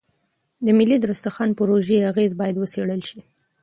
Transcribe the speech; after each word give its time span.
د 0.65 0.67
ملي 0.77 0.97
دسترخوان 0.99 1.49
پروژې 1.59 2.07
اغېز 2.11 2.31
باید 2.39 2.55
وڅېړل 2.57 3.01
شي. 3.09 3.19